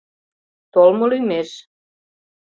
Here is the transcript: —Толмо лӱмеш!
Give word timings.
—Толмо 0.73 1.05
лӱмеш! 1.11 1.49